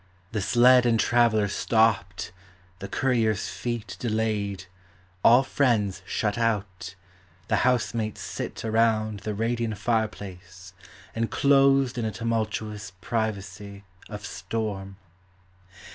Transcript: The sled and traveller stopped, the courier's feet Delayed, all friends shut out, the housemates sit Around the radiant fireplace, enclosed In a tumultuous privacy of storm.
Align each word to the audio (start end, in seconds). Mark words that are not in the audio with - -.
The 0.31 0.41
sled 0.41 0.87
and 0.87 0.99
traveller 0.99 1.47
stopped, 1.47 2.31
the 2.79 2.87
courier's 2.87 3.49
feet 3.49 3.97
Delayed, 3.99 4.65
all 5.23 5.43
friends 5.43 6.01
shut 6.07 6.39
out, 6.39 6.95
the 7.49 7.57
housemates 7.57 8.19
sit 8.19 8.65
Around 8.65 9.19
the 9.19 9.35
radiant 9.35 9.77
fireplace, 9.77 10.73
enclosed 11.13 11.99
In 11.99 12.05
a 12.05 12.11
tumultuous 12.11 12.93
privacy 12.99 13.83
of 14.09 14.25
storm. 14.25 14.97